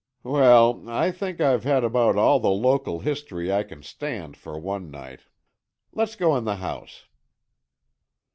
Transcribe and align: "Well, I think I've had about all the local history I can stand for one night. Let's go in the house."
"Well, 0.23 0.89
I 0.89 1.11
think 1.11 1.39
I've 1.39 1.63
had 1.63 1.83
about 1.83 2.15
all 2.15 2.39
the 2.39 2.49
local 2.49 3.01
history 3.01 3.53
I 3.53 3.61
can 3.61 3.83
stand 3.83 4.35
for 4.35 4.57
one 4.59 4.89
night. 4.89 5.19
Let's 5.93 6.15
go 6.15 6.35
in 6.35 6.43
the 6.43 6.55
house." 6.55 7.05